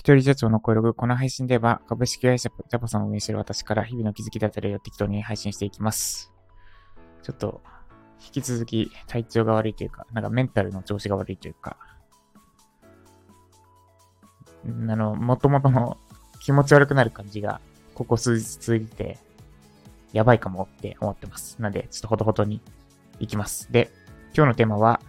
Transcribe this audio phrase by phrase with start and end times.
[0.00, 6.32] 一人社長の声ログ、この配信では株式会社ジャパさんを運営している私から日々の気づきだったりを適当に配信していきます。
[7.22, 7.60] ちょっと、
[8.24, 11.76] 引き続き体調が悪いというか、なんかメンタルの調子が悪いというか、
[14.64, 15.98] あの、もともとの
[16.42, 17.60] 気持ち悪くなる感じが、
[17.92, 19.18] ここ数日続いて、
[20.14, 21.60] やばいかもって思ってます。
[21.60, 22.62] なんで、ちょっとほどほどに
[23.18, 23.70] 行きます。
[23.70, 23.90] で、
[24.34, 25.02] 今日のテーマは、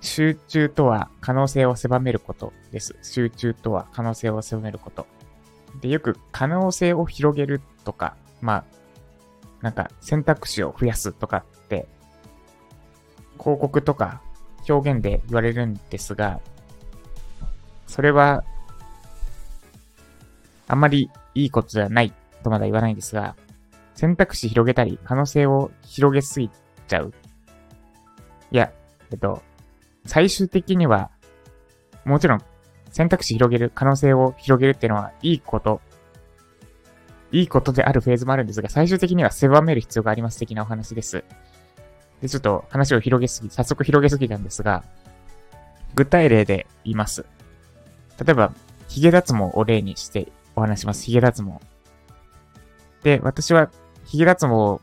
[0.00, 2.96] 集中とは可能性を狭めることです。
[3.02, 5.06] 集中とは可能性を狭めること。
[5.80, 8.64] で、よく可能性を広げるとか、まあ、
[9.60, 11.86] なんか選択肢を増やすとかって、
[13.38, 14.22] 広告とか
[14.68, 16.40] 表現で言われるんですが、
[17.86, 18.44] それは、
[20.66, 22.12] あまりいいことじゃない
[22.42, 23.36] とまだ言わないんですが、
[23.94, 26.50] 選択肢広げたり、可能性を広げすぎ
[26.88, 27.12] ちゃう。
[28.50, 28.72] いや、
[29.10, 29.42] えっと、
[30.10, 31.08] 最終的には、
[32.04, 32.42] もちろん
[32.90, 35.80] 選択肢広げる、可能性を広げるっていうのはいいこと、
[37.30, 41.22] いいことであるフェーズもあるんですが、最終的には狭める必要があります的なお話です。
[42.20, 44.82] で、ちょっと話を広げすぎ、早速広げすぎたんですが、
[45.94, 47.24] 具体例で言います。
[48.18, 48.52] 例えば、
[48.88, 51.04] 髭脱毛を例にしてお話します。
[51.04, 51.60] 髭脱毛。
[53.04, 53.70] で、私は
[54.06, 54.80] 髭脱毛を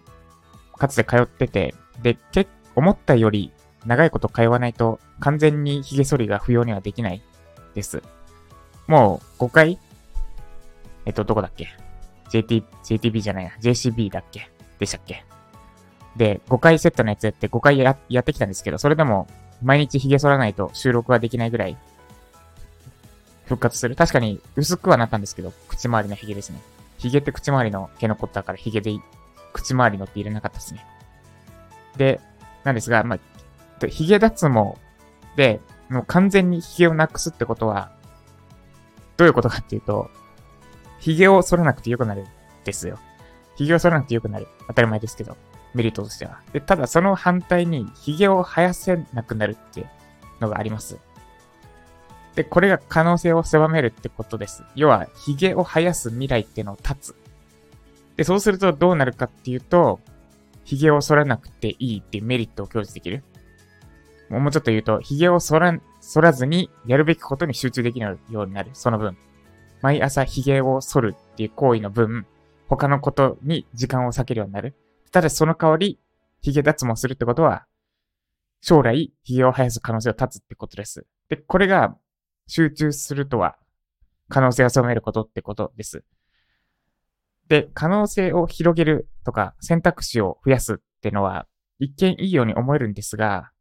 [0.78, 3.52] かつて通ってて、で、結思ったより
[3.88, 7.24] 長いこと通わないと完全に髭剃りが不要にはできない
[7.74, 8.04] です。
[8.86, 9.80] もう5回
[11.06, 11.70] えっと、どこだっけ
[12.30, 13.52] ?JT、JTB じゃないな。
[13.62, 14.52] JCB だっけ？
[14.78, 15.24] でしたっけ？
[16.18, 19.28] で、5回セットのやつやって5回ややってきたんですけど、それでも
[19.64, 21.78] 毎日髭剃らないと収録はできないぐらい
[23.46, 23.96] 復活する。
[23.96, 26.60] 確かに薄くはなったんですけど、口周りの髭ですね。
[26.98, 28.92] 髭って口周りの毛残ったから髭で
[29.54, 30.86] 口周りのって入れなかったですね。
[31.96, 32.20] で、
[32.66, 33.20] なんですが、まあ、
[33.86, 34.76] 髭脱毛
[35.36, 37.92] で、もう完全に髭をなくすってことは、
[39.18, 40.10] どういうことかっていうと、
[41.00, 42.28] 髭を剃らなくてよくなるん
[42.64, 42.98] ですよ。
[43.58, 44.48] 髭を剃らなくてよくなる。
[44.68, 45.38] 当たり前ですけど、
[45.74, 46.42] メリットとしては。
[46.54, 49.90] で、ただその反対に髭を生やせなくなるっていう
[50.42, 50.98] のがあります。
[52.36, 54.64] で、これが可能性を狭めるってことです。
[54.76, 57.16] 要は、髭を生やす未来ってのを立つ。
[58.16, 60.00] で、そうするとどうなるかっていうと、
[60.64, 63.24] 髭を剃らなくていいっていうメリットを享受できる。
[64.30, 68.72] もうちょっと言うと、髭を剃ら、剃らずにやるべきことに集中できるようになる。
[68.74, 69.18] その分。
[69.82, 72.26] 毎朝髭を剃るっていう行為の分、
[72.68, 74.76] 他のことに時間を割けるようになる。
[75.12, 76.00] ただその代わり、
[76.42, 77.66] 髭脱毛するってことは、
[78.62, 81.06] 将来髭を生やす可能性を立つってことです。
[81.30, 81.96] で、これが
[82.48, 83.58] 集中するとは、
[84.30, 86.04] 可能性を狭めることってことです。
[87.48, 91.48] で、可能性を広げるとか選択肢を増やすってのは
[91.80, 93.52] 一見いいように思えるんですが、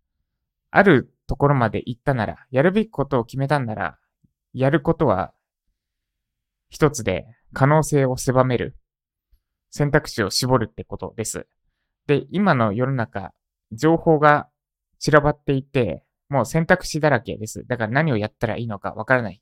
[0.76, 3.98] あるところまで行ったなら、やるべきことを決めたんなら、
[4.52, 5.32] やることは
[6.68, 8.76] 一つで可能性を狭める。
[9.70, 11.46] 選択肢を絞るってことです。
[12.06, 13.32] で、今の世の中、
[13.72, 14.50] 情報が
[14.98, 17.66] 散らばっていて、もう選択肢だらけです。
[17.66, 19.40] だから何をやったらいいのかわからない。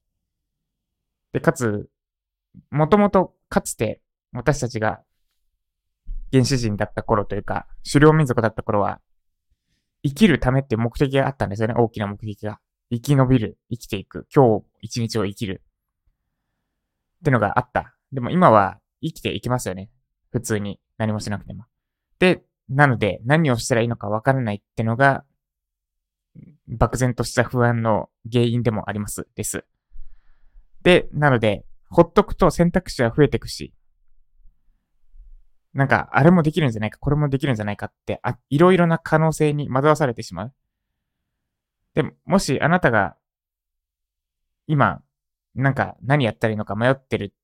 [1.33, 1.89] で、かつ、
[2.71, 4.01] もともとかつて
[4.33, 5.01] 私たちが
[6.31, 9.01] 原始人だった頃というか、狩猟民族だった頃は、
[10.05, 11.75] 生きるためって目的があったんですよね。
[11.77, 12.61] 大きな目的が。
[12.91, 13.59] 生き延びる。
[13.71, 14.27] 生きていく。
[14.33, 15.63] 今日一日を生きる。
[17.21, 17.97] ってのがあった。
[18.13, 19.91] でも今は生きていきますよね。
[20.31, 20.79] 普通に。
[20.99, 21.65] 何もしなくても。
[22.19, 25.25] で、なので何をしたらいいのかわからないってのが、
[26.69, 29.27] 漠然とした不安の原因でもあります。
[29.35, 29.65] です。
[30.83, 33.73] で、なので、ほっとくと選択肢は増えていくし、
[35.75, 40.55] なんか、あれもできるんじゃないか、これもできるんじゃないかって、あ、いろいろな可能性に惑わされてしまう。
[41.95, 43.17] でも、もしあなたが、
[44.67, 45.03] 今、
[45.55, 47.35] なんか何やったらいいのか迷ってる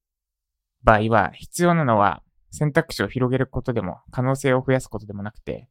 [0.82, 5.68] 場合は、必要なのは選択肢を広げることでも、可能性を増やすことでもなくて、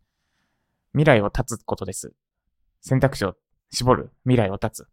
[0.94, 2.14] 未来を立つことです。
[2.81, 3.36] 選択肢を
[3.72, 4.88] 絞る、未来を立つ。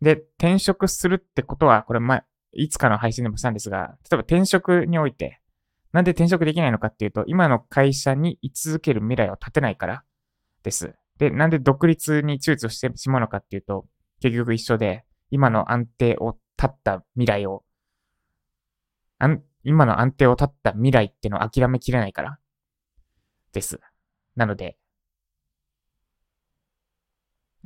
[0.00, 2.22] で、転職するってことは、これ前、
[2.52, 5.40] いつかの配信でもしたんですが、例えば転職において、
[5.94, 10.02] なんで転職できないのかっていうと、今の会社に居続ける未来を立てないから
[10.64, 10.92] です。
[11.18, 13.86] で、なんで独立に躊躇してしまうのかっていうと、
[14.20, 17.62] 結局一緒で、今の安定を立った未来を、
[19.20, 22.38] あん今の安定を立った未来ってのを諦めきれないから
[23.52, 23.78] です。
[24.34, 24.76] なので、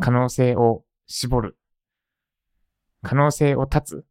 [0.00, 1.56] 可能性を絞る。
[3.02, 4.04] 可能性を立つっ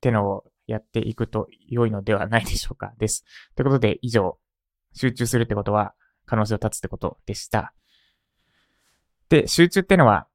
[0.00, 2.92] てのをやっていくと良いのではないでしょうか。
[2.98, 3.24] です。
[3.56, 4.38] ということで、以上、
[4.94, 5.94] 集中するってことは、
[6.24, 7.74] 可能性を立つってことでした。
[9.28, 10.28] で、集中ってのは、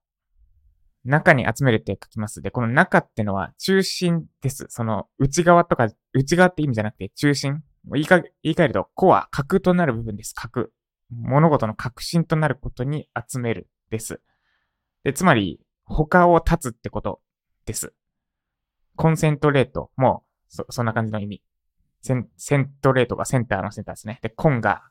[1.06, 2.42] 中に集めるって書きます。
[2.42, 4.66] で、この中ってのは中心です。
[4.70, 7.64] その内側とか、内側って意味じゃなくて中心。
[7.94, 10.34] 言いか言い換えると、コア、核となる部分です。
[10.36, 10.74] 核。
[11.10, 14.22] 物事の核心となることに集めるです。
[15.04, 17.22] で、つまり、他を立つってこと
[17.66, 17.94] です。
[18.98, 21.44] コンセントレートも、そ、そんな感じの意味。
[22.02, 24.20] セン、セントレートがセンターのセンターですね。
[24.22, 24.84] で、コンが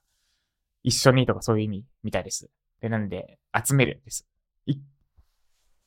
[0.82, 2.48] 一緒にとかそういう意味みたいです。
[2.80, 4.26] で、なんで、集めるです。
[4.66, 4.76] い、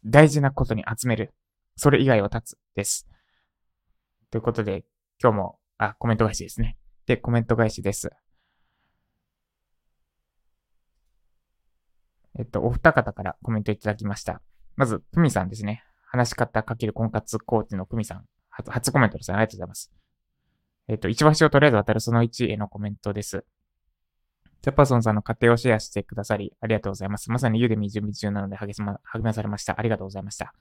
[0.06, 1.34] 大事なことに集める。
[1.76, 3.08] それ以外を立つです。
[4.32, 4.84] ということで、
[5.22, 6.78] 今日も、あ、コメント返しですね。
[7.06, 8.10] で、コメント返しです。
[12.38, 14.42] えっと、お二方からコメントいただきました。
[14.76, 15.84] まず、ふみさんですね。
[16.12, 18.26] 話し方かける婚活コーチのふみさん。
[18.50, 19.38] 初、初コメントですね。
[19.38, 19.92] ありがとうございます。
[20.88, 23.46] えっと、一橋をとりあえず渡るその1へのコメントです。
[24.64, 27.32] ジャパソンさんの家庭をシェアしてくださり、ありがとうございます。
[27.32, 29.80] まさにユーデミ準備中なので励ま、励まされました。
[29.80, 30.54] ありがとうございました。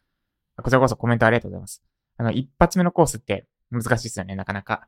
[0.63, 1.83] こちらこそコメントありがとうございます。
[2.19, 4.87] あの、一発目のコースって難しいですよね、なかなか。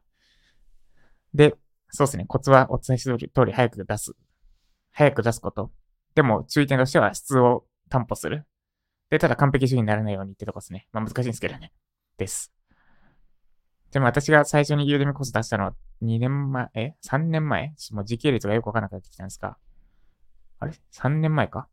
[1.32, 1.56] で、
[1.88, 4.12] そうですね、コツはお伝えした、通り早く出す。
[4.92, 5.72] 早く出すこと。
[6.14, 8.44] でも、注意点としては質を担保する。
[9.10, 10.86] で、ただ完璧主義にならないようにってとこですね。
[10.92, 11.72] まあ難しいんですけどね。
[12.16, 12.52] です。
[13.90, 17.74] でも私が最初にユーデミコース出したのは2年前、え ?3 年前？
[17.90, 19.58] もう時系列がよくわからなくなってきたんですか？
[20.60, 21.68] あれ ?3 年前か？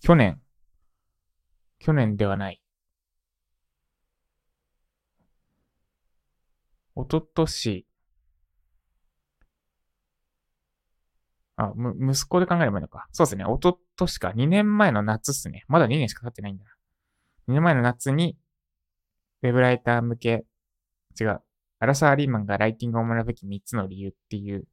[0.00, 0.40] 去年。
[1.78, 2.60] 去年ではない。
[6.96, 7.86] おととし。
[11.54, 13.06] あ、む、息子で考えればいいのか。
[13.12, 13.44] そうですね。
[13.44, 14.30] おととしか。
[14.30, 15.64] 2年前の夏っすね。
[15.68, 16.70] まだ2年しか経ってないんだな。
[17.48, 18.38] 2年前の夏に、
[19.42, 20.44] ウェブライター向け、
[21.20, 21.42] 違う。
[21.80, 24.66] アラサー・リーマンがライティングを学ぶべき3つの理由っていう、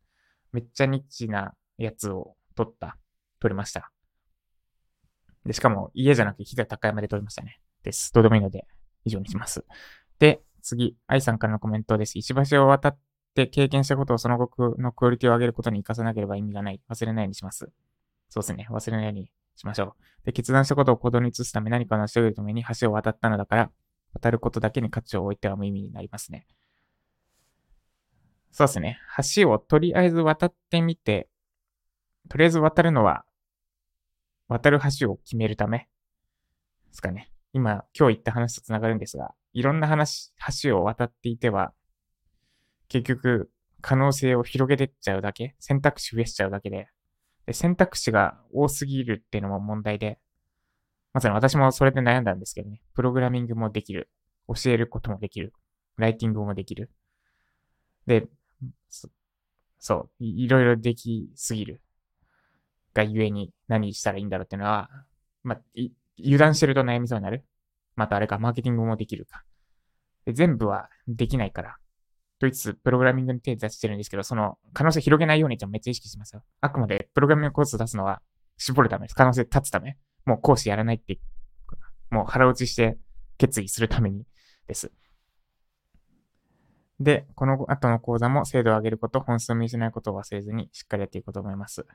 [0.51, 2.97] めっちゃニッチなやつを撮った、
[3.39, 3.91] 撮りました。
[5.45, 7.59] で、しかも家じゃなくて飛騨高山で撮りましたね。
[7.83, 8.13] です。
[8.13, 8.65] どうでもいいので、
[9.05, 9.65] 以上にします。
[10.19, 12.17] で、次、愛さんからのコメントです。
[12.17, 12.97] 石橋を渡っ
[13.35, 16.81] て経験したことをその後のクオリティを上げることに活かさなければ意味がない。
[16.89, 17.69] 忘れないようにします。
[18.29, 18.67] そうですね。
[18.69, 20.25] 忘れないようにしましょう。
[20.25, 23.71] で、決断したことを行動に移すため何かを成し遂げるために橋を渡ったのだから、
[24.13, 26.47] 渡ることだけに価値を置いては無意味になりますね。
[28.51, 28.97] そうですね。
[29.35, 31.27] 橋をとりあえず渡ってみて、
[32.29, 33.25] とりあえず渡るのは、
[34.47, 35.85] 渡る橋を決めるためで
[36.93, 37.31] すかね。
[37.51, 40.33] 今、今日言った話と繋がるんですが、いろんな話、
[40.63, 41.73] 橋を渡っていては、
[42.87, 43.51] 結局、
[43.81, 46.87] 可能性を広げてっちゃうだけ、選択肢増やしちゃうだけで、で
[47.51, 50.19] 選択肢が多すぎるっていうのも問題で、
[51.13, 52.81] まさに私もそれで悩んだんですけどね。
[52.93, 54.09] プログラミングもできる。
[54.47, 55.53] 教えることもできる。
[55.97, 56.91] ライティングもできる。
[58.05, 58.27] で、
[58.89, 59.09] そ
[59.79, 61.81] そうい、いろいろできすぎる。
[62.93, 64.89] がゆえに何したらいいんだろうっていうのは、
[65.43, 65.61] まあ、
[66.19, 67.45] 油断してると悩みそうになる。
[67.95, 69.43] またあれか、マーケティングもできるか。
[70.25, 71.77] で全部はできないから。
[72.39, 76.43] と言いつつ、プログラミングに手出してるんですけど、その可能性広げないようにってめっちゃ意識しますよ。
[76.61, 78.21] あくまでプログラミングコースを出すのは
[78.57, 79.15] 絞るためです。
[79.15, 79.97] 可能性立つため。
[80.25, 81.19] もう講師やらないって、
[82.09, 82.97] もう腹落ちして
[83.37, 84.25] 決意するために
[84.67, 84.91] です。
[86.99, 91.85] で、この後の講座も精度を上げること、本数を見失うことを忘れずにしっかりやっていこうと思います。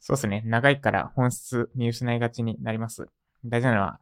[0.00, 0.42] そうですね。
[0.44, 3.08] 長いから本質見失いがちになります。
[3.44, 4.00] 大事なのは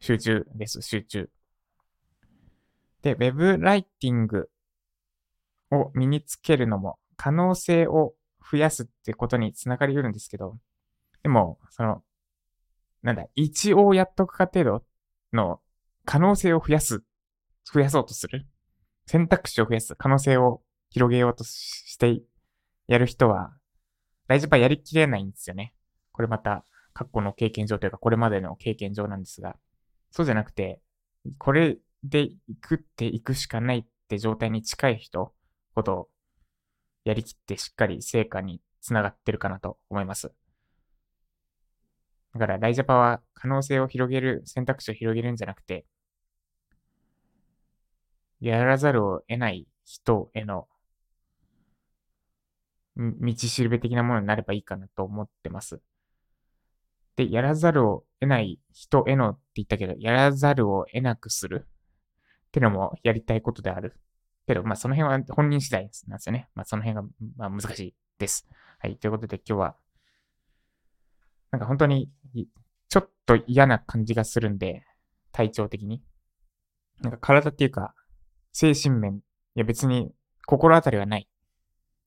[0.00, 0.82] 集中です。
[0.82, 1.30] 集中。
[3.02, 4.50] で、ウェブライティング
[5.70, 8.14] を身につけるのも可能性を
[8.50, 10.58] 増やすってことにつながり得るんですけど、
[11.22, 12.02] でも、その、
[13.02, 14.84] なんだ、一応やっとくか程度
[15.32, 15.60] の
[16.04, 17.02] 可能性を増やす、
[17.72, 18.46] 増やそうとする。
[19.06, 22.22] 選択肢を増やす、可能性を広げようとして
[22.86, 23.52] やる人は、
[24.26, 25.74] 大丈夫はやりきれないんですよね。
[26.12, 29.56] これまた、過去の経験上というか、これまでの経験上なんですが、
[30.10, 30.80] そうじゃなくて、
[31.38, 35.32] これで行くって行くしかないって状態に近い人
[35.74, 36.08] ほど、
[37.04, 40.32] やりきってしっかり成果につながってるかなと思います。
[42.34, 45.86] だから、ライジャパは可能性を広げる、選択肢を広げるんじゃなくて、
[48.40, 50.68] やらざるを得ない人への
[52.98, 55.80] 道しるべ的なものになればいいかなと思ってます。
[57.16, 61.66] で、やらざるを得ない人へのって言ったけど、やらざるを得なくする
[62.48, 63.94] ってのもやりたいことである。
[64.46, 66.48] けど、まあその辺は本人次第なんですよね。
[66.54, 67.02] まあその辺が、
[67.36, 68.48] まあ、難しいです。
[68.78, 68.96] はい。
[68.96, 69.76] ということで今日は、
[71.50, 72.10] なんか本当に
[72.88, 74.82] ちょっと嫌な感じがするんで、
[75.32, 76.02] 体調的に。
[77.02, 77.94] なんか体っていうか、
[78.52, 79.18] 精神面、
[79.54, 80.12] いや別に
[80.46, 81.28] 心当たりはない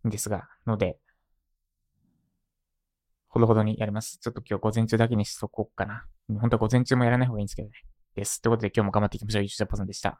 [0.07, 0.97] んですが、ので、
[3.27, 4.17] ほどほどにやります。
[4.17, 6.05] ちょっと今日午前中だけにしとこうかな。
[6.39, 7.75] 本当は午前中もやらない方がいいんですけどね。
[8.15, 8.41] です。
[8.41, 9.43] ということで今日も頑張っていきましょう。
[9.43, 10.19] ゆうちゃぽさんでした。